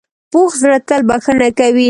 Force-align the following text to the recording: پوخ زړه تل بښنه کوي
پوخ 0.31 0.51
زړه 0.61 0.77
تل 0.87 1.01
بښنه 1.09 1.49
کوي 1.59 1.79